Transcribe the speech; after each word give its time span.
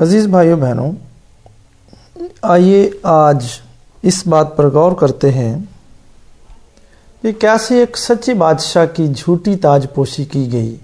अज़ीज़ 0.00 0.28
भाइयों, 0.28 0.58
बहनों, 0.60 0.92
आइए 2.44 3.00
आज 3.06 3.48
इस 4.04 4.22
बात 4.28 4.54
पर 4.58 4.68
गौर 4.70 4.94
करते 4.94 5.30
हैं 5.30 5.68
कि 7.24 7.32
कैसे 7.32 7.82
एक 7.82 7.96
सच्चे 7.96 8.34
बादशाह 8.34 8.86
की 8.86 9.08
झूठी 9.08 9.56
ताजपोशी 9.56 10.24
की 10.24 10.46
गई 10.46 10.76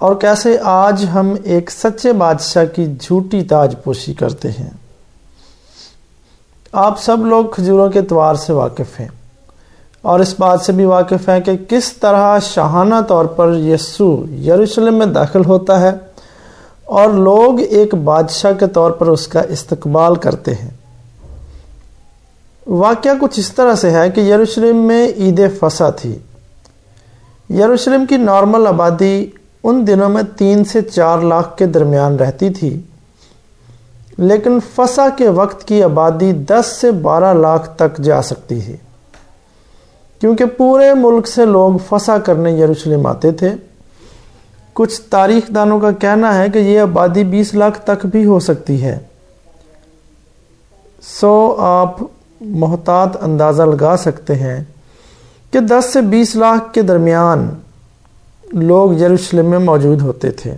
और 0.00 0.18
कैसे 0.18 0.56
आज 0.58 1.04
हम 1.04 1.36
एक 1.46 1.70
सच्चे 1.70 2.12
बादशाह 2.12 2.64
की 2.66 2.86
झूठी 2.96 3.42
ताजपोशी 3.42 4.14
करते 4.14 4.48
हैं। 4.48 4.70
आप 6.74 6.98
सब 6.98 7.24
लोग 7.24 7.54
खजूरों 7.54 7.90
के 7.90 8.02
त्वार 8.02 8.36
से 8.36 8.52
वाकिफ़ 8.52 8.96
हैं 8.98 9.10
और 10.04 10.22
इस 10.22 10.36
बात 10.40 10.62
से 10.62 10.72
भी 10.72 10.84
वाकिफ़ 10.84 11.30
हैं 11.30 11.42
कि 11.42 11.56
किस 11.56 12.00
तरह 12.00 12.38
शाहाना 12.40 13.00
तौर 13.02 13.26
पर 13.38 13.58
यस्सु 13.58 14.26
यरूशलेम 14.30 14.94
में 14.94 15.12
दाखिल 15.12 15.44
होता 15.44 15.78
है। 15.78 16.09
और 16.90 17.14
लोग 17.14 17.60
एक 17.60 17.94
बादशाह 17.94 18.52
के 18.52 18.66
तौर 18.66 18.90
पर 18.90 19.08
उसका 19.08 19.42
इस्तकबाल 19.42 20.16
करते 20.16 20.50
हैं। 20.50 20.78
वाक्य 22.68 23.14
कुछ 23.14 23.38
इस 23.38 23.56
तरह 23.56 23.74
से 23.74 23.90
है 23.90 24.10
कि 24.10 24.32
यरूशलेम 24.32 24.76
में 24.76 25.14
ईद 25.16 25.58
फसा 25.62 25.90
थी। 25.90 26.24
यरूशलेम 27.50 28.06
की 28.06 28.18
नॉर्मल 28.18 28.66
आबादी 28.66 29.32
उन 29.64 29.84
दिनों 29.84 30.08
में 30.08 30.24
तीन 30.24 30.64
से 30.64 30.82
चार 30.82 31.22
लाख 31.22 31.56
के 31.58 31.66
दरमियान 31.66 32.16
रहती 32.16 32.50
थी। 32.50 32.88
लेकिन 34.18 34.60
फसा 34.60 35.08
के 35.08 35.28
वक्त 35.28 35.62
की 35.62 35.80
आबादी 35.80 36.32
दस 36.32 36.66
से 36.66 36.92
बारह 36.92 37.32
लाख 37.32 37.76
तक 37.78 38.00
जा 38.00 38.20
सकती 38.20 38.60
है। 38.60 38.80
क्योंकि 40.20 40.44
पूरे 40.44 40.94
मुल्क 40.94 41.26
से 41.26 41.46
लोग 41.46 41.78
फसा 41.78 42.18
करने 42.18 42.60
यरूशलेम 42.60 43.06
आते 43.06 43.32
थे। 43.32 43.69
कुछ 44.80 45.00
तारीख 45.12 45.50
दानों 45.52 45.78
का 45.80 45.90
कहना 45.92 46.30
है 46.32 46.48
कि 46.50 46.58
यह 46.58 46.82
आबादी 46.82 47.24
20 47.26 47.54
लाख 47.54 47.82
तक 47.86 48.04
भी 48.06 48.22
हो 48.24 48.38
सकती 48.40 48.76
है। 48.78 48.94
सो 51.02 51.32
आप 51.60 51.98
मोहतात 52.42 53.16
अंदाज़ा 53.16 53.64
लगा 53.64 53.94
सकते 53.96 54.34
हैं 54.34 54.56
कि 55.52 55.60
10 55.60 55.92
से 55.92 56.02
20 56.02 56.34
लाख 56.36 56.70
के 56.74 56.82
दरमियान 56.82 57.44
लोग 58.54 59.00
यरूशलेम 59.00 59.50
में 59.50 59.58
मौजूद 59.58 60.00
होते 60.00 60.30
थे। 60.40 60.54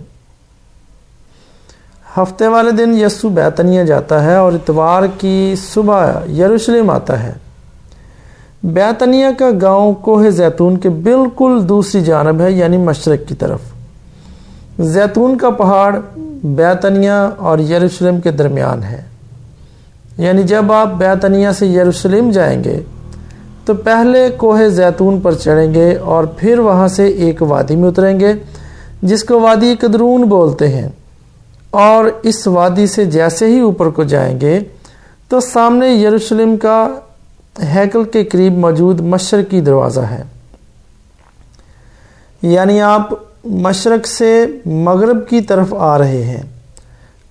हफ़्ते 2.05 2.47
वाले 2.47 2.71
दिन 2.71 2.93
यस्सु 2.93 3.29
बैतनिया 3.31 3.83
जाता 3.83 4.19
है 4.19 4.39
और 4.41 4.55
इतवार 4.55 5.07
की 5.17 5.55
सुबह 5.55 6.25
यरूशलेम 6.29 6.91
आता 6.91 7.17
है। 7.17 7.35
बैतनिया 8.65 9.31
का 9.33 9.51
गाँव 9.59 9.93
कोहे 9.93 10.31
जैतून 10.31 10.77
के 10.77 10.89
बिल्कुल 10.89 11.61
दूसरी 11.65 12.01
जानब 12.01 12.41
है, 12.41 12.53
यानी 12.53 12.77
मशरक 12.77 13.25
की 13.25 13.35
तरफ़। 13.35 13.72
जैतून 14.79 15.35
का 15.35 15.49
पहाड़ 15.49 15.95
बैतनिया 16.47 17.25
और 17.29 17.61
यरूशलेम 17.61 18.19
के 18.19 18.31
दरमियान 18.31 18.83
है। 18.83 19.05
यानी 20.19 20.43
जब 20.43 20.71
आप 20.71 20.87
बैतनिया 20.95 21.51
से 21.53 21.67
यरूशलेम 21.67 22.31
जाएँगे 22.31 22.75
तो 23.67 23.73
पहले 23.75 24.29
कोहे 24.29 24.69
जैतून 24.71 25.19
पर 25.21 25.35
चढ़ेंगे 25.35 25.93
और 25.95 26.35
फिर 26.39 26.59
वहाँ 26.59 26.87
से 26.87 27.07
एक 27.29 27.41
वादी 27.43 27.75
में 27.75 27.87
उतरेंगे, 27.87 28.35
जिसको 29.03 29.39
वादी 29.39 29.75
कदरून 29.75 30.23
बोलते 30.23 30.67
हैं। 30.67 30.93
और 31.73 32.21
इस 32.25 32.47
वादी 32.47 32.87
से 32.87 33.05
जैसे 33.05 33.47
ही 33.47 33.61
ऊपर 33.61 33.89
को 33.89 34.03
जाएँगे 34.05 34.59
तो 35.31 35.39
सामने 35.41 35.93
यरूशलेम 35.95 36.55
का 36.57 36.79
हैकल 37.61 38.05
के 38.05 38.23
करीब 38.23 38.57
मौजूद 38.57 39.01
मशर 39.03 39.41
की 39.43 39.61
दरवाज़ा 39.61 40.01
है। 40.01 40.25
यानी 42.43 42.79
आप 42.79 43.19
मशरक 43.43 44.05
से 44.05 44.63
मगरब 44.67 45.25
की 45.29 45.41
तरफ़ 45.43 45.73
आ 45.75 45.95
रहे 45.97 46.21
हैं। 46.23 46.43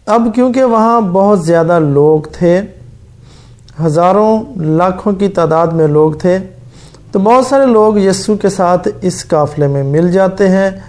अब 0.07 0.33
क्योंकि 0.35 0.63
वहाँ 0.63 1.03
बहुत 1.05 1.45
ज़्यादा 1.45 1.79
लोग 1.79 2.27
थे, 2.33 2.57
हज़ारों 3.79 4.77
लाखों 4.77 5.13
की 5.15 5.29
तादाद 5.31 5.73
में 5.73 5.87
लोग 5.89 6.17
थे 6.25 6.39
तो 6.39 7.19
बहुत 7.21 7.47
सारे 7.47 7.67
लोग 7.67 7.99
यस्सु 7.99 8.37
के 8.37 8.51
साथ 8.51 8.89
इस 9.05 9.23
काफ़िले 9.25 9.67
में 9.69 9.83
मिल 9.85 10.11
जाते 10.11 10.47
हैं। 10.49 10.85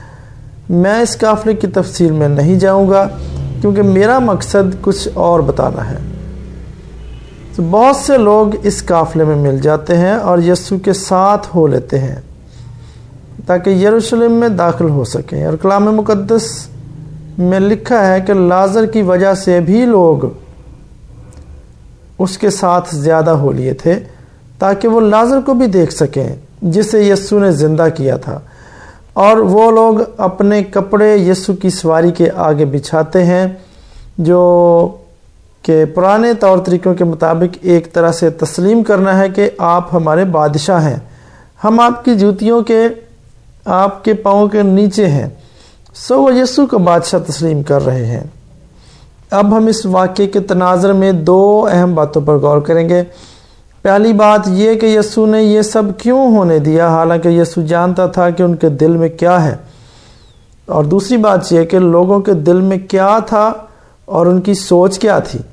मैं 0.72 1.02
इस 1.04 1.16
काफ़िले 1.16 1.54
की 1.54 1.68
तफसील 1.70 2.12
में 2.12 2.28
नहीं 2.30 2.58
जाऊँगा, 2.58 3.06
क्योंकि 3.62 3.82
मेरा 3.82 4.20
मकसद 4.22 4.80
कुछ 4.84 5.18
और 5.18 5.42
बताना 5.42 5.82
है। 5.82 5.98
तो 7.56 7.64
बहुत 7.64 7.98
से 7.98 8.18
लोग 8.18 8.56
इस 8.58 8.82
काफिले 8.82 9.26
में 9.26 9.36
मिल 9.38 9.60
जाते 9.60 9.94
हैं 9.96 10.16
और 10.18 10.44
यस्सु 10.44 10.78
के 10.80 10.94
साथ 10.94 11.54
हो 11.56 11.66
लेते 11.68 11.98
हैं। 11.98 12.24
ताकि 13.48 13.72
यरूशलेम 13.86 14.32
में 14.32 14.56
दाखिल 14.56 14.88
हो 14.90 15.04
सकें। 15.06 15.46
और 15.46 15.56
कलाम 15.56 15.90
मुकद्दस 15.90 16.70
में 17.40 17.60
लिखा 17.60 18.00
है 18.02 18.22
कि 18.22 18.34
लाजर 18.40 18.86
की 18.86 19.02
वजह 19.04 19.34
से 19.36 19.60
भी 19.62 19.86
लोग 19.86 20.32
उसके 22.20 22.50
साथ 22.52 22.94
ज़्यादा 22.96 23.32
हो 23.34 23.52
लिए 23.52 23.74
थे, 23.76 23.96
ताकि 24.62 24.88
वो 24.88 25.00
लाजर 25.00 25.42
को 25.42 25.54
भी 25.54 25.68
देख 25.70 25.92
सकें, 25.92 26.40
जिसे 26.66 27.08
यस्सु 27.10 27.40
ने 27.40 27.52
ज़िंदा 27.54 27.88
किया 27.92 28.18
था। 28.18 28.42
और 29.18 29.42
वो 29.42 29.70
लोग 29.72 30.20
अपने 30.20 30.62
कपड़े 30.64 31.16
यस्सु 31.20 31.54
की 31.54 31.70
सवारी 31.72 32.12
के 32.12 32.28
आगे 32.28 32.66
बिछाते 32.66 33.22
हैं, 33.22 33.46
जो 34.20 35.00
कि 35.66 35.84
पुराने 35.86 36.34
तौर 36.36 36.60
तरीक़ों 36.60 36.94
के 36.96 37.04
मुताबिक 37.04 37.60
एक 37.66 37.92
तरह 37.94 38.12
से 38.12 38.30
तस्लीम 38.32 38.82
करना 38.84 39.14
है 39.14 39.30
कि 39.30 39.50
आप 39.62 39.90
हमारे 39.92 40.26
बादशाह 40.32 40.80
हैं। 40.80 41.02
हम 41.62 41.80
आपकी 41.80 42.16
जूतियों 42.16 42.62
के 42.64 42.88
आपके 43.68 44.14
पाँव 44.14 44.48
के 44.48 44.64
नीचे 44.64 45.06
हैं। 45.06 45.32
सो 45.96 46.18
वह 46.18 46.38
यसु 46.40 46.66
को 46.66 46.80
बादशाह 46.80 47.22
तस्लीम 47.22 47.64
कर 47.64 47.82
रहे 47.82 48.06
हैं। 48.06 48.32
अब 49.34 49.54
हम 49.54 49.70
इस 49.70 49.86
वाक्य 49.86 50.28
के 50.28 50.40
तनाजर 50.40 50.94
में 50.94 51.24
दो 51.24 51.62
अहम 51.62 51.96
बातों 51.96 52.22
पर 52.22 52.38
गौर 52.38 52.60
करेंगे। 52.60 53.02
पहली 53.86 54.14
बात 54.14 54.48
यह 54.48 54.76
कि 54.76 54.98
यसु 54.98 55.26
ने 55.26 55.42
यह 55.42 55.62
सब 55.62 55.98
क्यों 56.02 56.36
होने 56.36 56.60
दिया? 56.60 56.90
हालाँकि 56.90 57.40
यसु 57.40 57.64
जानता 57.64 58.08
था 58.08 58.30
कि 58.32 58.44
उनके 58.44 58.70
दिल 58.70 58.98
में 58.98 59.10
क्या 59.18 59.38
है। 59.38 59.60
और 60.70 60.86
दूसरी 60.86 61.18
बात 61.18 61.52
यह 61.52 61.64
कि 61.64 61.80
लोगों 61.80 62.20
के 62.22 62.34
दिल 62.34 62.62
में 62.62 62.88
क्या 62.88 63.20
था 63.20 63.70
और 64.08 64.28
उनकी 64.28 64.56
सोच 64.56 64.98
क्या 64.98 65.20
थी। 65.20 65.44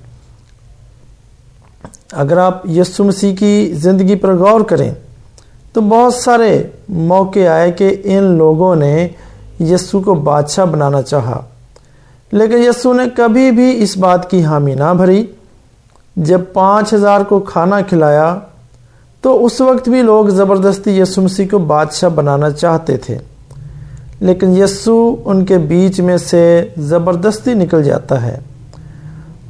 अगर 2.15 2.38
आप 2.38 2.62
यसु 2.66 3.04
मसीह 3.04 3.34
की 3.34 3.72
ज़िंदगी 3.72 4.15
पर 4.15 4.37
गौर 4.37 4.62
करें 4.62 4.97
तो 5.75 5.81
बहुत 5.81 6.14
सारे 6.14 6.50
मौके 6.91 7.44
आए 7.47 7.70
कि 7.72 7.88
इन 7.88 8.25
लोगों 8.38 8.75
ने 8.76 9.14
यस्सु 9.62 10.00
को 10.00 10.14
बादशाह 10.14 10.66
बनाना 10.66 11.03
चाहा। 11.03 11.44
लेकिन 12.32 12.58
यस्सु 12.58 12.92
ने 12.92 13.06
कभी 13.08 13.50
भी 13.50 13.70
इस 13.72 13.97
बात 13.98 14.28
की 14.30 14.41
हामी 14.42 14.75
ना 14.75 14.92
भरी। 14.94 15.28
जब 16.16 16.53
पाँच 16.53 16.92
हज़ार 16.94 17.25
को 17.25 17.41
खाना 17.41 17.80
खिलाया 17.82 18.30
तो 19.25 19.34
उस 19.36 19.60
वक्त 19.60 19.88
भी 19.88 20.03
लोग 20.03 20.30
ज़बरदस्ती 20.30 20.98
यस्सु 21.00 21.22
मसीह 21.22 21.48
को 21.48 21.59
बादशाह 21.60 22.10
बनाना 22.10 22.50
चाहते 22.50 22.97
थे। 23.09 23.19
लेकिन 24.22 24.56
यस्सु 24.56 24.94
उनके 25.26 25.59
बीच 25.59 26.00
में 26.00 26.16
से 26.19 26.75
ज़बरदस्ती 26.78 27.54
निकल 27.54 27.82
जाता 27.82 28.19
है। 28.19 28.38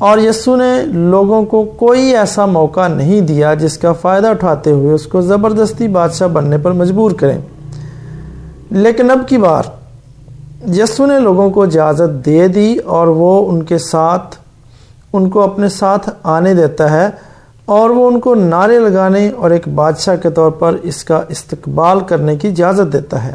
और 0.02 0.20
यस्सु 0.20 0.54
ने 0.56 0.82
लोगों 0.82 1.44
को 1.44 1.64
कोई 1.64 2.10
ऐसा 2.12 2.46
मौका 2.46 2.88
नहीं 2.88 3.20
दिया 3.22 3.54
जिसका 3.54 3.92
फ़ायदा 3.92 4.30
उठाते 4.30 4.70
हुए 4.70 4.94
उसको 4.94 5.22
ज़बरदस्ती 5.22 5.88
बादशाह 5.88 6.28
बनने 6.28 6.58
पर 6.58 6.72
मजबूर 6.72 7.12
करें। 7.12 7.44
लेकिन 8.72 9.08
अब 9.08 9.24
की 9.26 9.38
बार 9.38 9.78
यस्सु 10.68 11.06
ने 11.06 11.18
लोगों 11.20 11.50
को 11.50 11.64
इजाज़त 11.66 12.10
दे 12.24 12.48
दी 12.48 12.76
और 12.78 13.08
वो 13.08 13.38
उनके 13.40 13.78
साथ, 13.78 14.38
उनको 15.14 15.40
अपने 15.40 15.68
साथ 15.68 16.10
आने 16.26 16.54
देता 16.54 16.88
है 16.88 17.18
और 17.68 17.92
वो 17.92 18.06
उनको 18.06 18.34
नारे 18.34 18.78
लगाने 18.78 19.28
और 19.30 19.52
एक 19.52 19.68
बादशाह 19.76 20.16
के 20.16 20.30
तौर 20.30 20.50
पर 20.50 20.80
इसका 20.84 21.24
इस्तकबाल 21.30 22.00
करने 22.00 22.36
की 22.36 22.48
इजाज़त 22.48 22.86
देता 22.86 23.18
है। 23.18 23.34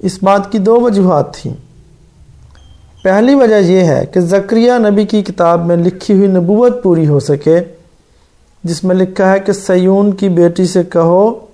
इस 0.00 0.18
बात 0.24 0.50
की 0.52 0.58
दो 0.58 0.80
वजूहत 0.80 1.32
थी। 1.34 1.56
पहली 3.06 3.34
वजह 3.34 3.56
यह 3.56 3.92
है 3.92 4.06
कि 4.06 4.20
जक्रिया 4.20 4.78
नबी 4.78 5.04
की 5.04 5.22
किताब 5.22 5.60
में 5.60 5.76
लिखी 5.76 6.12
हुई 6.12 6.28
नबूवत 6.28 6.80
पूरी 6.84 7.04
हो 7.04 7.20
सके, 7.20 7.60
जिसमें 8.64 8.94
लिखा 8.94 9.30
है 9.30 9.40
कि 9.40 9.52
सयून 9.52 10.12
की 10.12 10.28
बेटी 10.28 10.66
से 10.66 10.84
कहो, 10.84 11.48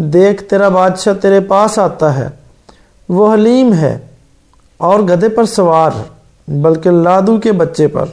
देख 0.00 0.40
तेरा 0.40 0.70
बादशाह 0.70 1.14
तेरे 1.14 1.40
पास 1.40 1.78
आता 1.78 2.10
है। 2.10 2.38
वो 3.10 3.26
हलीम 3.26 3.72
है 3.72 4.10
और 4.80 5.04
गधे 5.04 5.28
पर 5.28 5.46
सवार 5.46 6.10
बल्कि 6.50 6.90
लादू 6.90 7.38
के 7.38 7.52
बच्चे 7.52 7.86
पर। 7.86 8.04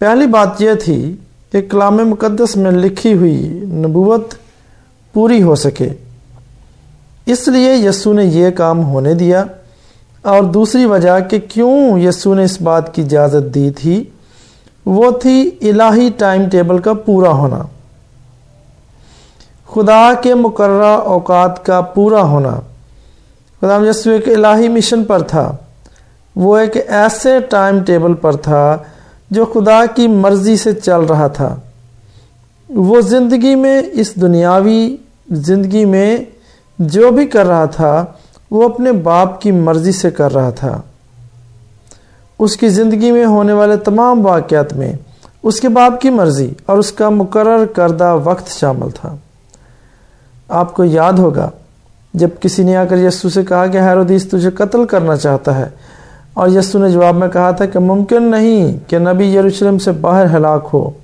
पहली 0.00 0.26
बात 0.26 0.60
यह 0.60 0.74
थी 0.74 1.12
कि 1.52 1.62
कलाम 1.62 2.00
मुकदस 2.00 2.56
में 2.56 2.70
लिखी 2.70 3.12
हुई 3.12 3.60
नबूवत 3.64 4.38
पूरी 5.14 5.40
हो 5.40 5.56
सके। 5.56 5.90
इसलिए 7.32 7.74
यस्सु 7.88 8.12
ने 8.12 8.24
यह 8.24 8.50
काम 8.50 8.78
होने 8.78 9.14
दिया। 9.14 9.48
और 10.24 10.44
दूसरी 10.46 10.84
वजह 10.86 11.20
कि 11.20 11.38
क्यों 11.40 11.98
यस्सु 11.98 12.34
ने 12.34 12.44
इस 12.44 12.60
बात 12.62 12.92
की 12.94 13.02
इजाज़त 13.02 13.42
दी 13.52 13.70
थी, 13.70 13.96
वो 14.86 15.12
थी 15.14 15.40
इलाही 15.42 16.10
टाइम 16.10 16.48
टेबल 16.48 16.78
का 16.78 16.92
पूरा 17.00 17.30
होना। 17.30 17.68
खुदा 19.68 20.14
के 20.14 20.34
मुकर्रा 20.34 20.96
औकात 20.96 21.62
का 21.66 21.80
पूरा 21.80 22.20
होना। 22.22 22.52
खुदा 23.62 23.76
यस्सु 23.78 24.10
एक 24.10 24.28
इलाही 24.28 24.68
मिशन 24.68 25.04
पर 25.04 25.22
था। 25.22 25.44
वो 26.36 26.56
एक 26.58 26.76
ऐसे 26.76 27.40
टाइम 27.40 27.80
टेबल 27.82 28.14
पर 28.14 28.36
था 28.36 28.62
जो 29.30 29.44
खुदा 29.46 29.84
की 29.86 30.06
मर्ज़ी 30.08 30.56
से 30.56 30.72
चल 30.74 31.02
रहा 31.02 31.28
था। 31.28 31.50
वो 32.68 33.00
ज़िंदगी 33.02 33.54
में 33.54 33.82
इस 33.82 34.14
दुनियावी 34.18 34.98
ज़िंदगी 35.32 35.84
में 35.84 36.26
जो 36.78 37.10
भी 37.10 37.26
कर 37.26 37.46
रहा 37.46 37.66
था 37.66 38.18
वो 38.52 38.68
अपने 38.68 38.92
बाप 38.92 39.40
की 39.42 39.52
मर्ज़ी 39.52 39.92
से 39.92 40.10
कर 40.10 40.30
रहा 40.30 40.50
था। 40.52 40.84
उसकी 42.40 42.68
ज़िंदगी 42.68 43.12
में 43.12 43.24
होने 43.24 43.52
वाले 43.52 43.76
तमाम 43.76 44.22
वाक़ात 44.22 44.72
में 44.72 44.98
उसके 45.44 45.68
बाप 45.68 46.00
की 46.00 46.10
मर्ज़ी 46.10 46.56
और 46.68 46.78
उसका 46.78 47.10
मुकर 47.10 47.66
करदा 47.66 48.14
वक्त 48.14 48.48
शामिल 48.48 48.90
था। 48.90 49.18
आपको 50.50 50.84
याद 50.84 51.18
होगा, 51.18 51.52
जब 52.16 52.38
किसी 52.38 52.64
ने 52.64 52.74
आकर 52.74 52.98
यस्सु 52.98 53.30
से 53.30 53.44
कहा 53.44 53.66
कि, 53.66 53.78
हैरोदीस, 53.78 54.30
तुझे 54.30 54.50
कत्ल 54.50 54.84
करना 54.84 55.16
चाहता 55.16 55.52
है। 55.52 55.74
और 56.36 56.50
यस्सु 56.50 56.78
ने 56.78 56.92
जवाब 56.92 57.14
में 57.14 57.30
कहा 57.30 57.52
था 57.52 57.66
कि, 57.66 57.78
मुमकिन 57.78 58.22
नहीं 58.22 58.78
कि 58.78 58.98
नबी 58.98 59.36
यरूशलेम 59.36 59.78
से 59.78 59.92
बाहर 59.92 60.26
हलाक 60.26 60.62
हो। 60.62 60.96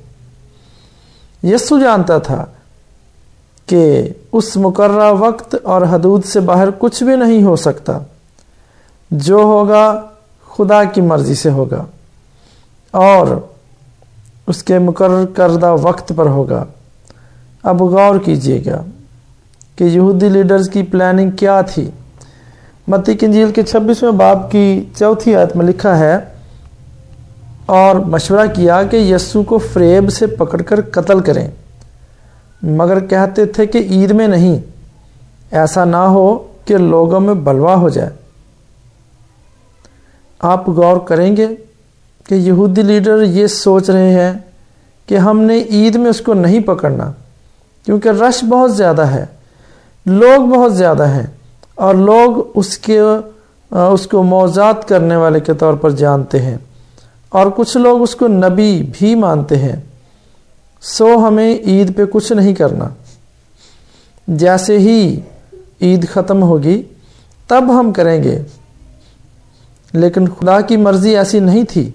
यस्सु 1.45 1.81
जानता 1.81 2.19
था 2.19 2.58
कि 3.73 4.15
उस 4.33 4.57
मुकर्रा 4.57 5.11
वक्त 5.11 5.55
और 5.55 5.85
हदूद 5.85 6.23
से 6.23 6.41
बाहर 6.41 6.71
कुछ 6.71 7.03
भी 7.03 7.17
नहीं 7.17 7.43
हो 7.43 7.57
सकता। 7.57 8.01
जो 9.13 9.47
होगा, 9.47 10.13
खुदा 10.51 10.85
की 10.85 11.01
मर्ज़ी 11.01 11.35
से 11.35 11.51
होगा। 11.51 11.87
और 12.95 13.55
उसके 14.49 14.79
मुकर 14.79 15.27
करदा 15.37 15.75
वक्त 15.75 16.13
पर 16.13 16.29
होगा। 16.29 16.67
अब 17.65 17.79
गौर 17.79 18.19
कीजिएगा 18.19 18.85
कि 19.79 19.85
यहूदी 19.85 20.29
लीडर्स 20.29 20.69
की 20.69 20.83
प्लानिंग 20.83 21.33
क्या 21.33 21.63
थी। 21.63 21.95
मती 22.89 23.15
कंजील 23.15 23.53
के 23.53 23.63
छब्बीसवें 23.63 24.19
बाब 24.19 24.39
की 24.39 24.93
चौथी 24.97 25.33
आयत 25.33 25.57
में 25.57 25.67
लिखा 25.67 25.95
है, 25.95 26.33
और 27.69 28.05
मशवरा 28.05 28.47
किया 28.47 28.83
कि 28.83 29.15
यस्सु 29.15 29.43
को 29.43 29.59
फ्रेब 29.59 30.09
से 30.09 30.27
पकड़कर 30.27 30.81
कत्ल 30.81 31.21
करें। 31.21 31.53
मगर 32.63 33.01
कहते 33.07 33.47
थे 33.49 33.67
कि 33.67 33.79
ईद 33.95 34.13
में 34.13 34.27
नहीं, 34.29 34.61
ऐसा 35.55 35.85
ना 35.85 36.05
हो 36.07 36.35
कि 36.69 36.79
लोगों 36.79 37.21
में 37.21 37.45
बलवा 37.45 37.75
हो 37.75 37.91
जाए। 37.91 38.13
आप 40.41 40.69
गौर 40.71 41.05
करेंगे 41.09 41.47
कि 42.27 42.35
यहूदी 42.37 42.83
लीडर 42.83 43.23
ये 43.23 43.47
सोच 43.49 43.91
रहे 43.91 44.11
हैं 44.13 44.45
कि 45.09 45.17
हमने 45.17 45.59
ईद 45.61 45.97
में 45.97 46.11
उसको 46.11 46.35
नहीं 46.35 46.61
पकड़ना, 46.63 47.15
क्योंकि 47.87 48.11
रश 48.11 48.43
बहुत 48.45 48.71
ज़्यादा 48.73 49.05
है, 49.05 49.29
लोग 50.07 50.49
बहुत 50.49 50.73
ज़्यादा 50.73 51.07
हैं, 51.07 51.33
और 51.79 51.97
लोग 51.97 52.39
उसके 52.57 53.01
उसको 53.71 54.23
मौजात 54.23 54.85
करने 54.85 55.17
वाले 55.17 55.41
के 55.41 55.55
तौर 55.55 55.77
पर 55.77 55.93
जानते 55.95 56.39
हैं, 56.39 56.59
और 57.33 57.51
कुछ 57.51 57.77
लोग 57.77 58.03
उसको 58.03 58.29
नबी 58.29 58.83
भी 58.93 59.15
मानते 59.15 59.57
हैं। 59.57 59.83
सो 60.83 61.17
हमें 61.17 61.61
ईद 61.69 61.93
पे 61.93 62.05
कुछ 62.07 62.33
नहीं 62.33 62.55
करना। 62.55 62.95
जैसे 64.29 64.77
ही 64.79 65.23
ईद 65.83 66.07
ख़त्म 66.07 66.43
होगी, 66.43 66.77
तब 67.49 67.71
हम 67.71 67.93
करेंगे। 67.93 68.45
लेकिन 69.95 70.27
खुदा 70.29 70.61
की 70.61 70.77
मर्ज़ी 70.77 71.15
ऐसी 71.15 71.41
नहीं 71.41 71.65
थी। 71.65 71.93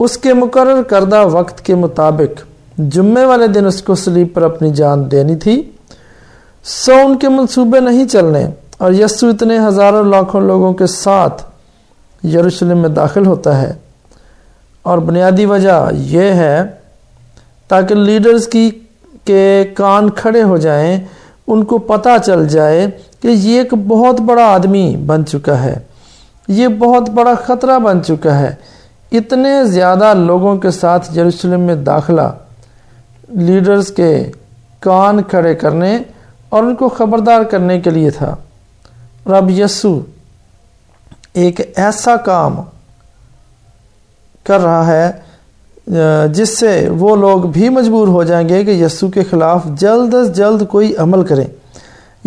उसके 0.00 0.32
मुकर 0.32 0.82
करदा 0.82 1.22
वक्त 1.22 1.60
के 1.60 1.74
मुताबिक 1.74 2.40
जुम्मे 2.80 3.24
वाले 3.24 3.48
दिन 3.48 3.66
उसको 3.66 3.94
स्लीप 3.94 4.34
पर 4.34 4.42
अपनी 4.42 4.70
जान 4.72 5.08
देनी 5.08 5.36
थी। 5.36 5.56
सो 6.64 6.94
उनके 7.04 7.28
मंसूबे 7.28 7.80
नहीं 7.80 8.06
चलने 8.06 8.44
और 8.80 8.94
यस्सु 8.94 9.28
इतने 9.30 9.58
हज़ारों 9.58 10.10
लाखों 10.10 10.42
लोगों 10.42 10.72
के 10.74 10.86
साथ 10.86 11.44
यरूशलेम 12.22 12.78
में 12.78 12.94
दाखिल 12.94 13.26
होता 13.26 13.52
है। 13.52 13.78
और 14.84 15.00
बुनियादी 15.00 15.46
वजह 15.46 15.90
यह 15.94 16.34
है 16.34 16.83
ताकि 17.70 17.94
लीडर्स 17.94 18.46
की, 18.46 18.70
के 18.70 19.64
कान 19.74 20.08
खड़े 20.10 20.40
हो 20.42 20.58
जाएँ, 20.58 21.08
उनको 21.48 21.78
पता 21.80 22.16
चल 22.18 22.46
जाए 22.46 22.86
कि 23.22 23.28
ये 23.28 23.60
एक 23.60 23.74
बहुत 23.88 24.20
बड़ा 24.20 24.46
आदमी 24.46 24.96
बन 24.98 25.24
चुका 25.24 25.54
है। 25.54 25.74
ये 26.48 26.68
बहुत 26.68 27.08
बड़ा 27.10 27.34
ख़तरा 27.34 27.78
बन 27.78 28.00
चुका 28.00 28.32
है। 28.34 28.58
इतने 29.12 29.64
ज़्यादा 29.66 30.12
लोगों 30.14 30.56
के 30.58 30.70
साथ 30.70 31.16
यरूशलेम 31.16 31.60
में 31.60 31.84
दाखिला 31.84 32.34
लीडर्स 33.30 33.90
के 33.90 34.12
कान 34.82 35.22
खड़े 35.22 35.54
करने 35.54 36.04
और 36.52 36.64
उनको 36.64 36.88
खबरदार 36.88 37.44
करने 37.44 37.78
के 37.80 37.90
लिए 37.90 38.10
था। 38.10 38.30
और 39.26 39.34
अब 39.34 39.50
यस्सु 39.50 40.02
एक 41.36 41.60
ऐसा 41.78 42.16
काम 42.16 42.56
कर 44.46 44.60
रहा 44.60 44.82
है 44.84 45.23
जिससे 45.86 46.88
वो 46.88 47.14
लोग 47.16 47.50
भी 47.52 47.68
मजबूर 47.68 48.08
हो 48.08 48.24
जाएँगे 48.24 48.62
कि 48.64 48.82
यस्सु 48.82 49.08
के 49.08 49.22
खिलाफ 49.24 49.66
जल्द 49.68 50.14
अज 50.14 50.30
जल्द 50.30 50.64
कोई 50.66 50.92
अमल 50.92 51.22
करें 51.22 51.46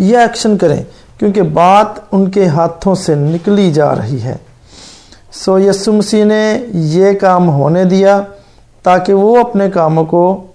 या 0.00 0.24
एक्शन 0.24 0.56
करें, 0.56 0.84
क्योंकि 1.18 1.42
बात 1.42 2.04
उनके 2.12 2.44
हाथों 2.46 2.94
से 2.94 3.16
निकली 3.16 3.70
जा 3.72 3.90
रही 3.92 4.18
है। 4.18 4.38
सो 5.32 5.58
यस्सु 5.58 5.92
मसीह 5.92 6.24
ने 6.24 6.70
ये 6.74 7.14
काम 7.14 7.46
होने 7.46 7.84
दिया 7.84 8.18
ताकि 8.84 9.12
वो 9.12 9.34
अपने 9.36 9.68
कामों 9.70 10.04
को, 10.04 10.54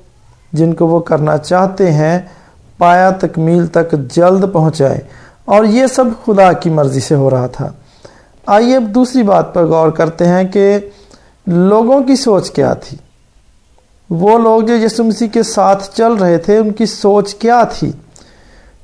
जिनको 0.56 0.88
वो 0.88 1.00
करना 1.00 1.38
चाहते 1.38 1.88
हैं, 1.88 2.32
पाया 2.80 3.12
तकमील 3.12 3.68
तक 3.68 3.96
जल्द 4.14 4.46
पहुँचाए। 4.46 5.06
और 5.48 5.66
ये 5.66 5.88
सब 5.88 6.14
खुदा 6.24 6.52
की 6.54 6.70
मर्ज़ी 6.70 7.00
से 7.00 7.16
हो 7.16 7.30
रहा 7.30 7.48
था। 7.48 7.74
आइए 8.48 8.74
अब 8.74 8.84
दूसरी 8.84 9.24
बात 9.24 9.52
पर 9.56 9.66
गौर 9.66 9.92
करते 9.92 10.26
हैं 10.26 10.46
कि 10.48 10.92
लोगों 11.48 12.02
की 12.04 12.16
सोच 12.16 12.50
क्या 12.50 12.74
थी? 12.76 13.00
वो 14.10 14.38
लोग 14.38 14.68
जो 14.68 14.74
यीशु 14.74 15.04
मसीह 15.04 15.28
के 15.28 15.44
साथ 15.44 15.76
चल 15.96 16.18
रहे 16.18 16.38
थे, 16.38 16.58
उनकी 16.60 16.86
सोच 16.86 17.36
क्या 17.42 17.64
थी? 17.66 17.94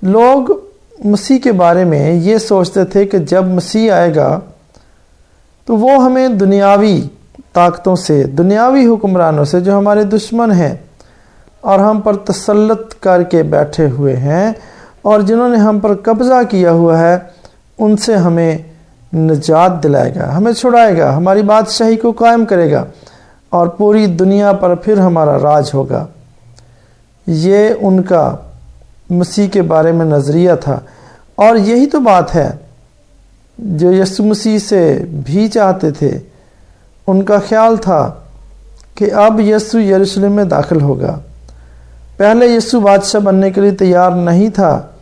लोग 0.04 0.62
मसीह 1.06 1.38
के 1.38 1.52
बारे 1.52 1.86
में 1.86 2.14
ये 2.14 2.40
सोचते 2.40 2.86
थे 2.86 3.06
कि 3.06 3.20
जब 3.20 3.56
मसीह 3.56 3.94
आएगा 3.96 4.42
तो 5.68 5.76
वो 5.76 6.00
हमें 6.00 6.38
दुनियावी 6.38 7.00
ताकतों 7.56 7.96
से, 7.96 8.24
दुनियावी 8.24 8.84
हुक्मरानों 8.84 9.46
से, 9.46 9.62
जो 9.62 9.78
हमारे 9.78 10.04
दुश्मन 10.04 10.52
हैं, 10.52 10.90
और 11.64 11.80
हम 11.80 12.00
पर 12.00 12.16
तसल्लत 12.16 12.90
करके 13.04 13.44
बैठे 13.44 13.88
हुए 13.88 14.14
हैं, 14.14 14.56
और 15.06 15.22
जिन्होंने 15.22 15.58
हम 15.58 15.80
पर 15.80 15.96
कब्ज़ा 15.96 16.44
किया 16.44 16.72
हुआ 16.72 16.98
है, 16.98 17.32
उनसे 17.80 18.16
हमें 18.16 18.69
निजात 19.14 19.72
दिलाएगा, 19.72 20.26
हमें 20.26 20.54
छुड़ाएगा, 20.54 21.12
हमारी 21.12 21.42
बादशाही 21.42 21.96
को 21.96 22.12
कायम 22.12 22.46
करेगा 22.46 22.88
और 23.54 23.70
पूरी 23.70 24.08
दुनिया 24.08 24.54
पर 24.54 24.76
फिर 24.76 25.00
हमारा 25.00 25.36
राज 25.36 25.72
होगा। 25.74 26.08
ये 27.30 27.74
उनका 27.74 28.52
मसीह 29.12 29.48
के 29.48 29.62
बारे 29.62 29.92
में 29.92 30.06
नज़रिया 30.06 30.56
था। 30.56 30.86
और 31.40 31.58
यही 31.58 31.86
तो 31.86 32.00
बात 32.00 32.32
है, 32.32 32.60
जो 33.62 33.92
यसु 33.92 34.24
मसीह 34.24 34.60
से 34.60 35.00
भी 35.00 35.48
चाहते 35.48 35.92
थे, 35.92 36.22
उनका 37.08 37.40
ख्याल 37.40 37.78
था 37.78 38.28
कि 38.98 39.10
अब 39.10 39.40
यसु 39.40 39.80
यरूशलेम 39.80 40.32
में 40.32 40.50
दाखिल 40.50 40.82
होगा। 40.82 41.20
पहले 42.20 42.56
यसु 42.56 42.82
बादशाह 42.82 43.22
बनने 43.22 43.52
के 43.52 43.62
लिए 43.62 43.72
तैयार 43.72 44.16
नहीं 44.16 44.50
था, 44.50 44.96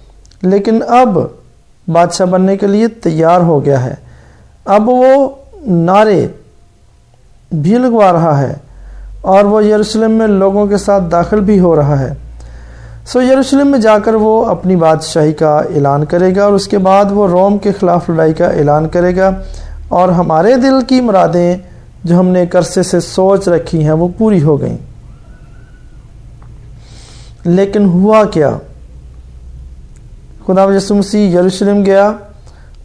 लेकिन 0.44 0.82
अब 0.82 1.37
बादशाह 1.90 2.28
बनने 2.28 2.58
के 2.58 2.68
लिए 2.68 2.88
तैयार 2.88 3.42
हो 3.42 3.60
गया 3.62 3.80
है। 3.80 3.98
अब 4.68 4.86
वो 4.86 5.44
नारे 5.68 6.36
भी 7.56 7.78
लगवा 7.78 8.12
रहा 8.12 8.36
है 8.38 8.62
और 9.26 9.46
वो 9.46 9.62
यरूशलेम 9.62 10.12
में 10.12 10.28
लोगों 10.28 10.68
के 10.68 10.78
साथ 10.78 11.02
दाखिल 11.02 11.40
भी 11.40 11.58
हो 11.58 11.76
रहा 11.76 11.96
है। 11.96 12.18
सो 13.06 13.22
यरूशलेम 13.22 13.68
में 13.68 13.80
जाकर 13.82 14.16
वो 14.16 14.42
अपनी 14.42 14.76
बादशाही 14.76 15.34
का 15.34 15.60
ऐलान 15.72 16.04
करेगा 16.04 16.46
और 16.46 16.54
उसके 16.54 16.78
बाद 16.78 17.12
वो 17.12 17.28
रोम 17.28 17.58
के 17.58 17.72
ख़िलाफ़ 17.72 18.12
लड़ाई 18.12 18.34
का 18.34 18.46
ऐलान 18.46 18.88
करेगा 18.88 19.44
और 19.92 20.12
हमारे 20.12 20.56
दिल 20.56 20.82
की 20.82 21.02
मुरादें 21.02 21.62
जो 22.06 22.18
हमने 22.18 22.46
करसे 22.48 22.84
से 22.84 23.02
सोच 23.02 23.50
रखी 23.50 23.82
हैं, 23.82 23.92
वो 23.92 24.08
पूरी 24.08 24.40
हो 24.40 24.58
गई। 24.58 24.78
लेकिन 27.46 27.86
हुआ 27.86 28.24
क्या? 28.24 28.60
खुदा 30.48 30.64
यसु 30.74 30.96
मसीह 30.96 31.36
यरूशलेम 31.36 31.84
गया 31.84 32.04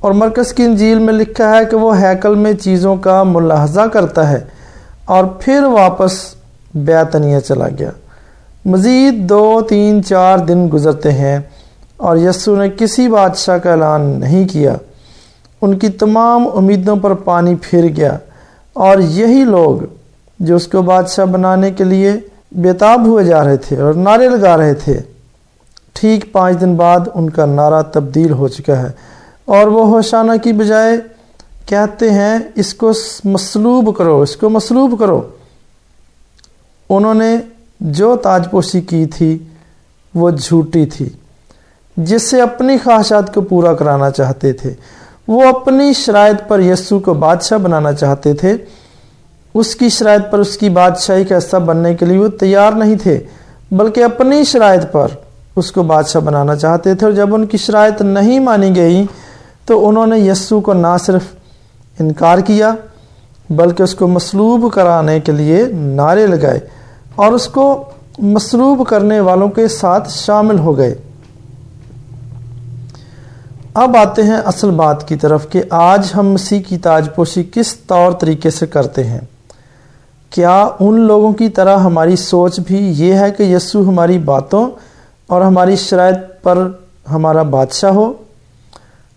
और 0.05 0.13
मरकज़ 0.13 0.53
की 0.55 0.65
इंजील 0.65 0.99
में 0.99 1.13
लिखा 1.15 1.49
है 1.49 1.65
कि 1.65 1.77
वो 1.77 1.91
हैकल 1.93 2.35
में 2.37 2.55
चीज़ों 2.57 2.97
का 2.97 3.23
मुलाहजा 3.25 3.87
करता 3.87 4.23
है 4.23 4.49
और 5.09 5.39
फिर 5.43 5.65
वापस 5.65 6.15
बैतनिया 6.77 7.41
चला 7.41 7.69
गया। 7.69 7.93
मज़ीद 8.67 9.15
दो, 9.15 9.61
तीन, 9.61 10.01
चार 10.03 10.41
दिन 10.41 10.69
गुजरते 10.69 11.11
हैं 11.11 11.37
और 12.01 12.19
यस्सु 12.19 12.57
ने 12.57 12.69
किसी 12.69 13.09
बादशाह 13.09 13.59
का 13.59 13.73
ऐलान 13.73 14.03
नहीं 14.17 14.47
किया। 14.47 14.79
उनकी 15.63 15.89
तमाम 15.89 16.47
उम्मीदों 16.47 16.97
पर 16.97 17.15
पानी 17.15 17.55
फिर 17.55 17.87
गया 17.93 18.19
और 18.77 19.01
यही 19.01 19.45
लोग 19.45 19.89
जो 20.43 20.57
उसको 20.57 20.83
बादशाह 20.83 21.27
बनाने 21.27 21.71
के 21.71 21.85
लिए 21.85 22.13
बेताब 22.57 23.07
हुए 23.07 23.25
जा 23.25 23.43
रहे 23.43 23.57
थे 23.57 23.83
और 23.83 23.95
नारे 23.95 24.29
लगा 24.29 24.55
रहे 24.55 24.75
थे 24.75 25.01
ठीक 25.97 26.31
पाँच 26.33 26.57
दिन 26.57 26.77
बाद 26.77 27.09
उनका 27.09 27.47
नारा 27.47 27.83
तब्दील 27.95 28.31
हो 28.33 28.49
चुका 28.49 28.75
है। 28.75 28.95
और 29.49 29.69
वो 29.69 29.85
होशाना 29.85 30.37
की 30.37 30.53
बजाय 30.53 30.97
कहते 31.69 32.11
हैं, 32.11 32.55
इसको 32.55 32.93
मसलूब 33.27 33.95
करो, 33.97 34.23
इसको 34.23 34.49
मसलूब 34.49 34.99
करो। 34.99 35.39
उन्होंने 36.91 37.43
जो 37.83 38.15
ताजपोशी 38.17 38.81
की 38.81 39.07
थी, 39.07 39.31
वो 40.15 40.31
झूठी 40.33 40.85
थी, 40.87 41.11
जिससे 41.97 42.41
अपनी 42.41 42.79
ख्वाहिशात 42.79 43.35
को 43.35 43.41
पूरा 43.43 43.73
कराना 43.75 44.11
चाहते 44.11 44.53
थे। 44.55 44.71
वो 45.29 45.43
अपनी 45.43 45.95
शराइत 45.95 46.47
पर 46.51 46.61
यस्सु 46.61 46.99
को 47.01 47.15
बादशाह 47.15 47.59
बनाना 47.59 47.93
चाहते 47.93 48.35
थे। 48.35 48.59
उसकी 49.55 49.91
शराइत 49.91 50.29
पर 50.33 50.41
उसकी 50.41 50.71
बादशाही 50.71 51.25
का 51.25 51.35
हिस्सा 51.35 51.59
बनने 51.59 51.95
के 51.95 52.07
लिए 52.07 52.19
वो 52.19 52.29
तैयार 52.29 52.75
नहीं 52.75 52.97
थे, 52.97 53.17
बल्कि 53.73 54.01
अपनी 54.01 54.45
शराइत 54.45 54.85
पर 54.87 55.23
उसको 55.57 55.83
बादशाह 55.83 56.23
बनाना 56.23 56.55
चाहते 56.57 56.95
थे 56.95 57.07
और 57.07 57.13
जब 57.13 57.33
उनकी 57.33 57.59
शराइत 57.59 58.03
नहीं 58.03 58.39
मानी 58.41 58.71
गई 58.71 59.05
तो 59.69 59.79
उन्होंने 59.81 60.19
यस्सु 60.21 60.61
को 60.61 60.73
ना 60.73 60.97
सिर्फ़ 60.99 61.31
इनकार 61.99 62.41
किया, 62.41 62.77
बल्कि 63.53 63.83
उसको 63.83 64.07
मसलूब 64.09 64.71
कराने 64.71 65.19
के 65.21 65.33
लिए 65.33 65.67
नारे 65.73 66.27
लगाए 66.27 66.63
और 67.19 67.35
उसको 67.35 67.65
मसलूब 68.21 68.85
करने 68.87 69.21
वालों 69.21 69.49
के 69.49 69.67
साथ 69.69 70.09
शामिल 70.11 70.59
हो 70.59 70.75
गए। 70.75 70.97
अब 73.77 73.97
आते 73.97 74.23
हैं 74.23 74.39
असल 74.39 74.71
बात 74.71 75.03
की 75.09 75.17
तरफ़ 75.17 75.47
कि 75.47 75.63
आज 75.73 76.13
हम 76.13 76.33
मसीह 76.35 76.61
की 76.61 76.77
ताजपोशी 76.79 77.43
किस 77.45 77.87
तौर 77.89 78.13
तरीके 78.13 78.51
से 78.51 78.67
करते 78.67 79.03
हैं। 79.03 79.29
क्या 80.33 80.65
उन 80.81 80.99
लोगों 80.99 81.33
की 81.33 81.49
तरह 81.49 81.77
हमारी 81.79 82.17
सोच 82.17 82.59
भी 82.61 82.79
ये 82.79 83.15
है 83.15 83.31
कि 83.31 83.55
यस्सु 83.55 83.83
हमारी 83.83 84.19
बातों 84.21 84.67
और 85.31 85.43
हमारी 85.43 85.77
शराइत 85.77 86.17
पर 86.45 86.59
हमारा 87.09 87.43
बादशाह 87.45 87.93
हो। 87.93 88.05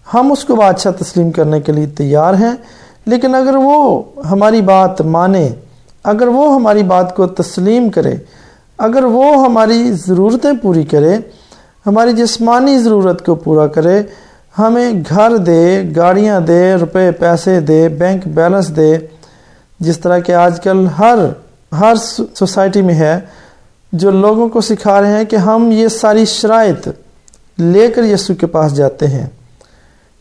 हम 0.07 0.31
उसको 0.31 0.55
बादशाह 0.55 0.93
तस्लीम 0.93 1.31
करने 1.31 1.59
के 1.61 1.71
लिए 1.71 1.87
तैयार 1.87 2.35
हैं, 2.35 2.57
लेकिन 3.07 3.33
अगर 3.33 3.57
वो 3.57 4.13
हमारी 4.25 4.61
बात 4.61 5.01
माने, 5.01 5.55
अगर 6.05 6.29
वो 6.29 6.49
हमारी 6.49 6.83
बात 6.83 7.13
को 7.17 7.25
तस्लीम 7.27 7.89
करे, 7.89 8.21
अगर 8.79 9.05
वो 9.05 9.31
हमारी 9.37 9.91
ज़रूरतें 9.91 10.57
पूरी 10.57 10.83
करे, 10.83 11.31
हमारी 11.85 12.13
जिस्मानी 12.13 12.77
ज़रूरत 12.77 13.21
को 13.25 13.35
पूरा 13.35 13.67
करे, 13.67 13.97
हमें 14.55 15.03
घर 15.03 15.37
दे, 15.37 15.83
गाड़ियाँ 15.83 16.43
दे, 16.43 16.75
रुपए, 16.77 17.11
पैसे 17.11 17.59
दे 17.61 17.87
बैंक 17.89 18.27
बैलेंस 18.27 18.67
दे, 18.67 19.09
जिस 19.79 20.01
तरह 20.03 20.19
के 20.19 20.33
आजकल 20.33 20.85
हर 20.87 21.19
हर 21.73 21.97
सोसाइटी 21.97 22.81
में 22.81 22.93
है 22.93 23.13
जो 23.95 24.11
लोगों 24.11 24.49
को 24.49 24.61
सिखा 24.61 24.99
रहे 24.99 25.11
हैं 25.11 25.25
कि 25.25 25.35
हम 25.35 25.71
ये 25.71 25.89
सारी 25.89 26.25
शराइत 26.25 26.99
लेकर 27.59 28.03
यीशु 28.03 28.35
के 28.35 28.45
पास 28.45 28.71
जाते 28.71 29.05
हैं। 29.05 29.31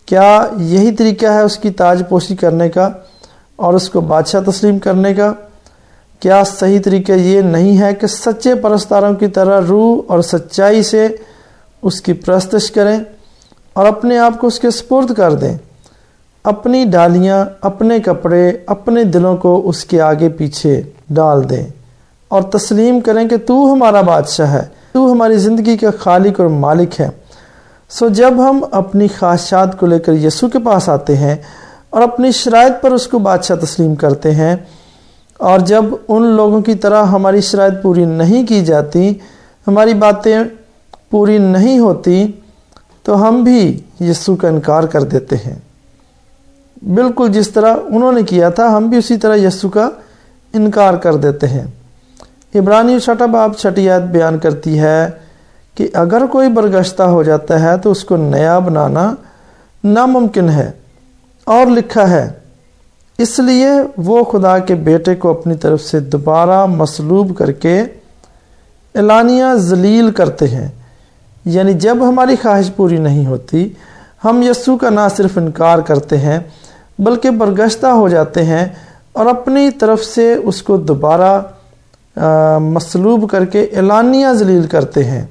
क्या 0.09 0.51
यही 0.59 0.93
तरीका 0.93 1.33
है 1.33 1.45
उसकी 1.45 1.71
ताजपोशी 1.71 2.35
करने 2.35 2.69
का 2.69 3.09
और 3.59 3.77
उसको 3.77 4.01
बादशाह 4.01 4.43
तस्लीम 4.43 4.79
करने 4.79 5.15
का? 5.15 5.31
क्या 6.23 6.45
सही 6.45 6.79
तरीका 6.79 7.15
ये 7.15 7.43
नहीं 7.43 7.77
है 7.77 7.95
कि 7.95 8.09
सच्चे 8.09 8.55
परस्तारों 8.55 9.15
की 9.15 9.29
तरह 9.29 9.59
रूह 9.59 10.13
और 10.13 10.23
सच्चाई 10.23 10.83
से 10.83 11.25
उसकी 11.83 12.13
प्रस्तश 12.13 12.71
करें 12.71 13.07
और 13.77 13.87
अपने 13.87 14.17
आप 14.17 14.39
को 14.39 14.47
उसके 14.47 14.71
स्पुर्द 14.71 15.13
कर 15.13 15.33
दें? 15.33 15.59
अपनी 16.45 16.85
डालियाँ, 16.85 17.59
अपने 17.63 18.01
कपड़े, 18.01 18.67
अपने 18.69 19.05
दिलों 19.05 19.37
को 19.37 19.57
उसके 19.57 19.99
आगे 19.99 20.29
पीछे 20.29 20.93
डाल 21.13 21.45
दें। 21.45 21.84
और 22.35 22.51
तस्लीम 22.55 23.01
करें 23.01 23.29
कि 23.29 23.37
तू 23.41 23.67
हमारा 23.67 24.03
बादशाह 24.05 24.49
है। 24.49 24.63
तू 24.95 25.07
हमारी 25.09 25.37
ज़िंदगी 25.39 25.77
का 25.77 25.91
खालिक 25.93 26.41
और 26.41 26.49
मालिक 26.51 26.95
है। 26.95 27.13
सो 27.91 28.09
जब 28.13 28.41
हम 28.41 28.61
अपनी 28.75 29.09
ख्वाहिशात 29.11 29.79
को 29.79 29.87
लेकर 29.87 30.13
यसु 30.21 30.49
के 30.49 30.59
पास 30.61 30.89
आते 30.89 31.15
हैं 31.17 31.41
और 31.93 32.03
अपनी 32.03 32.33
शराइत 32.35 32.81
पर 32.83 32.93
उसको 32.93 33.19
बादशाह 33.21 33.57
तस्लीम 33.59 33.95
करते 33.97 34.31
हैं 34.33 34.67
और 35.41 35.61
जब 35.63 35.99
उन 36.09 36.25
लोगों 36.37 36.61
की 36.63 36.75
तरह 36.77 37.01
हमारी 37.09 37.41
शरात 37.43 37.81
पूरी 37.83 38.07
नहीं 38.09 38.45
की 38.47 38.61
जाती, 38.63 39.21
हमारी 39.67 39.95
बातें 39.97 40.45
पूरी 41.11 41.39
नहीं 41.41 41.79
होती 41.81 42.27
तो 43.05 43.15
हम 43.15 43.45
भी 43.45 43.85
यस्सु 44.03 44.35
का 44.37 44.49
इनकार 44.49 44.87
कर 44.87 45.03
देते 45.05 45.37
हैं। 45.37 45.63
बिल्कुल 46.87 47.29
जिस 47.29 47.53
तरह 47.55 47.73
उन्होंने 47.73 48.23
किया 48.25 48.51
था, 48.51 48.69
हम 48.69 48.91
भी 48.91 48.99
उसी 48.99 49.17
तरह 49.17 49.45
यस्सु 49.45 49.69
का 49.69 49.91
इनकार 50.55 50.97
कर 50.99 51.17
देते 51.17 51.47
हैं। 51.47 51.73
इब्रानी 52.55 52.99
बाब 53.09 53.55
छठी 53.55 53.87
आयत 53.89 54.03
बयान 54.05 54.39
करती 54.39 54.77
है 54.77 55.23
कि 55.77 55.87
अगर 55.97 56.27
कोई 56.27 56.49
बरगश्ता 56.51 57.05
हो 57.05 57.23
जाता 57.25 57.57
है 57.59 57.77
तो 57.79 57.91
उसको 57.91 58.17
नया 58.17 58.59
बनाना 58.61 59.17
नामुमकिन 59.85 60.49
है। 60.49 60.75
और 61.47 61.69
लिखा 61.69 62.05
है, 62.05 62.43
इसलिए 63.19 63.81
वो 63.99 64.23
खुदा 64.25 64.59
के 64.59 64.75
बेटे 64.85 65.15
को 65.15 65.33
अपनी 65.35 65.55
तरफ़ 65.55 65.81
से 65.81 66.01
दोबारा 66.01 66.65
मसलूब 66.67 67.33
करके 67.33 67.75
एलानिया 68.95 69.55
जलील 69.57 70.11
करते 70.11 70.47
हैं। 70.47 70.73
यानी 71.47 71.75
जब 71.77 72.03
हमारी 72.03 72.37
ख्वाहिश 72.37 72.69
पूरी 72.69 72.99
नहीं 72.99 73.25
होती, 73.27 73.77
हम 74.23 74.43
यस्सु 74.43 74.77
का 74.77 74.91
ना 74.91 75.09
सिर्फ़ 75.09 75.39
इनकार 75.39 75.83
करते 75.83 76.17
हैं, 76.17 76.45
बल्कि 77.01 77.31
बरगश्ता 77.33 77.91
हो 77.91 78.09
जाते 78.09 78.41
हैं 78.43 78.65
और 79.17 79.27
अपनी 79.27 79.71
तरफ़ 79.73 80.01
से 80.01 80.35
उसको 80.37 80.79
दोबारा 80.81 81.33
मसलूब 82.17 83.29
करके 83.29 83.59
एलानिया 83.75 84.35
जलील 84.35 84.67
करते 84.67 85.03
हैं। 85.03 85.29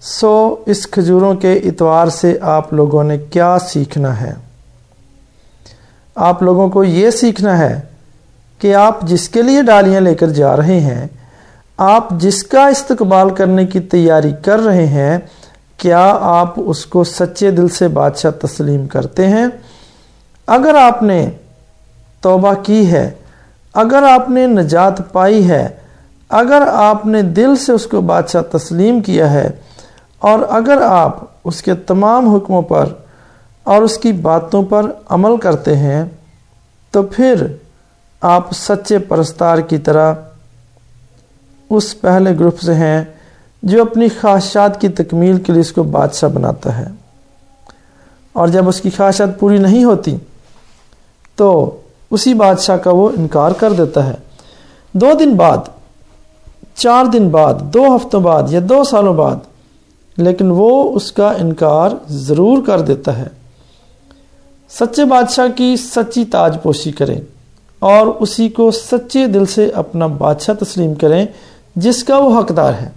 सो, 0.00 0.64
इस 0.68 0.86
खजूरों 0.86 1.34
के 1.36 1.54
इतवार 1.54 2.10
से 2.10 2.38
आप 2.42 2.74
लोगों 2.74 3.04
ने 3.04 3.18
क्या 3.18 3.58
सीखना 3.58 4.12
है? 4.12 4.36
आप 6.16 6.42
लोगों 6.42 6.70
को 6.70 6.84
ये 6.84 7.10
सीखना 7.10 7.54
है 7.56 7.90
कि 8.60 8.72
आप 8.72 9.04
जिसके 9.04 9.42
लिए 9.42 9.62
डालियाँ 9.62 10.00
लेकर 10.00 10.30
जा 10.30 10.54
रहे 10.54 10.80
हैं, 10.80 11.10
आप 11.80 12.08
जिसका 12.12 12.68
इस्तकबाल 12.68 13.30
करने 13.30 13.64
की 13.66 13.80
तैयारी 13.80 14.32
कर 14.32 14.60
रहे 14.60 14.86
हैं, 14.86 15.30
क्या 15.78 16.00
आप 16.00 16.58
उसको 16.58 17.04
सच्चे 17.04 17.50
दिल 17.50 17.68
से 17.68 17.88
बादशाह 17.88 18.32
तस्लीम 18.32 18.86
करते 18.86 19.26
हैं? 19.26 19.62
अगर 20.48 20.76
आपने 20.76 21.36
तौबा 22.22 22.54
की 22.54 22.84
है 22.84 23.27
अगर 23.78 24.04
आपने 24.04 24.46
नजात 24.46 25.00
पाई 25.10 25.42
है, 25.42 25.64
अगर 26.30 26.68
आपने 26.68 27.22
दिल 27.22 27.56
से 27.56 27.72
उसको 27.72 28.00
बादशाह 28.02 28.42
तस्लीम 28.52 29.00
किया 29.00 29.26
है, 29.28 29.60
और 30.22 30.42
अगर 30.42 30.82
आप 30.82 31.40
उसके 31.44 31.74
तमाम 31.86 32.26
हुक्मों 32.26 32.62
पर 32.64 32.96
और 33.66 33.84
उसकी 33.84 34.12
बातों 34.22 34.62
पर 34.64 34.86
अमल 35.10 35.36
करते 35.38 35.74
हैं 35.76 36.00
तो 36.94 37.02
फिर 37.04 37.60
आप 38.22 38.52
सच्चे 38.54 38.98
परस्तार 39.06 39.60
की 39.62 39.78
तरह 39.78 40.16
उस 41.70 41.92
पहले 41.94 42.34
ग्रुप 42.34 42.56
से 42.56 42.72
हैं 42.74 43.14
जो 43.62 43.84
अपनी 43.84 44.08
ख्वाहिशात 44.10 44.80
की 44.80 44.88
तकमील 44.96 45.38
के 45.38 45.52
लिए 45.52 45.60
उसको 45.60 45.84
बादशाह 45.86 46.30
बनाता 46.30 46.70
है। 46.72 46.86
और 48.34 48.50
जब 48.50 48.68
उसकी 48.68 48.90
ख्वाहिशात 48.90 49.38
पूरी 49.38 49.58
नहीं 49.58 49.84
होती 49.84 50.16
तो 51.38 51.48
उसी 52.10 52.34
बादशाह 52.34 52.76
का 52.76 52.90
वो 52.90 53.10
इनकार 53.10 53.52
कर 53.52 53.72
देता 53.72 54.02
है। 54.02 54.18
दो 54.94 55.14
दिन 55.14 55.36
बाद, 55.36 55.70
चार 56.76 57.06
दिन 57.06 57.30
बाद, 57.30 57.60
दो 57.62 57.90
हफ्तों 57.90 58.22
बाद 58.22 58.52
या 58.52 58.60
दो 58.62 58.82
सालों 58.84 59.16
बाद, 59.16 59.42
लेकिन 60.16 60.50
वो 60.50 60.82
उसका 60.84 61.32
इनकार 61.32 62.00
ज़रूर 62.10 62.60
कर 62.60 62.80
देता 62.80 63.12
है। 63.12 63.30
सच्चे 64.70 65.04
बादशाह 65.04 65.48
की 65.48 65.76
सच्ची 65.76 66.24
ताजपोशी 66.26 66.92
करें 66.92 67.20
और 67.82 68.08
उसी 68.08 68.48
को 68.48 68.70
सच्चे 68.70 69.26
दिल 69.26 69.46
से 69.46 69.70
अपना 69.72 70.08
बादशाह 70.08 70.56
तस्लीम 70.56 70.94
करें, 70.94 71.28
जिसका 71.76 72.18
वो 72.18 72.30
हकदार 72.30 72.72
है, 72.74 72.92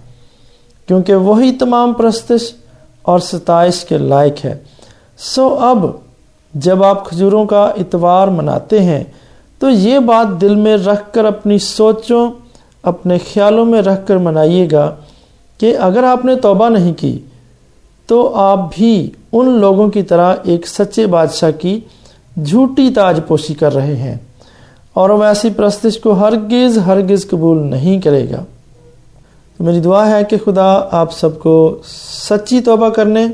क्योंकि 0.88 1.14
वही 1.14 1.52
तमाम 1.52 1.92
प्रस्तश 1.94 2.52
और 3.04 3.20
सताइश 3.20 3.82
के 3.82 3.98
लायक 3.98 4.38
है। 4.38 4.60
सो 5.18 5.48
अब 5.48 6.02
जब 6.54 6.82
आप 6.82 7.04
खजूरों 7.06 7.44
का 7.46 7.72
इतवार 7.78 8.30
मनाते 8.30 8.78
हैं 8.80 9.04
तो 9.60 9.68
ये 9.70 9.98
बात 9.98 10.28
दिल 10.36 10.56
में 10.56 10.76
रख 10.76 11.10
कर 11.10 11.24
अपनी 11.24 11.58
सोचों, 11.58 12.30
अपने 12.84 13.18
ख्यालों 13.18 13.64
में 13.64 13.80
रख 13.80 14.04
कर 14.06 14.18
मनाइएगा 14.18 14.86
कि 15.60 15.72
अगर 15.72 16.04
आपने 16.04 16.36
तौबा 16.36 16.68
नहीं 16.68 16.92
की 16.94 17.12
तो 18.08 18.22
आप 18.24 18.58
भी 18.58 19.12
उन 19.32 19.48
लोगों 19.60 19.88
की 19.90 20.02
तरह 20.02 20.42
एक 20.46 20.66
सच्चे 20.66 21.06
बादशाह 21.06 21.50
की 21.50 21.82
झूठी 22.38 22.90
ताजपोशी 22.90 23.54
कर 23.54 23.72
रहे 23.72 23.94
हैं। 23.94 24.20
और 24.96 25.12
वह 25.12 25.26
ऐसी 25.26 25.50
प्रस्तिश 25.50 25.96
को 25.96 26.12
हरगिज 26.12 26.78
हरगिज 26.78 27.24
कबूल 27.24 27.58
नहीं 27.58 28.00
करेगा। 28.00 28.38
तो 28.38 29.64
मेरी 29.64 29.80
दुआ 29.80 30.04
है 30.04 30.22
कि 30.24 30.38
खुदा 30.38 30.66
आप 30.92 31.10
सबको 31.10 31.82
सच्ची 31.84 32.60
तोबा 32.60 32.88
करने 32.90 33.26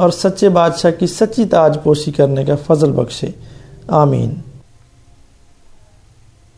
और 0.00 0.10
सच्चे 0.10 0.48
बादशाह 0.48 0.92
की 0.92 1.06
सच्ची 1.06 1.44
ताजपोशी 1.44 2.12
करने 2.12 2.44
का 2.44 2.56
फजल 2.56 2.90
बख्शे। 2.90 3.34
आमीन। 3.90 4.42